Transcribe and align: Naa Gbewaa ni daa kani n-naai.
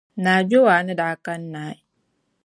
Naa 0.23 0.41
Gbewaa 0.47 0.81
ni 0.85 0.93
daa 0.99 1.15
kani 1.25 1.45
n-naai. 1.47 1.77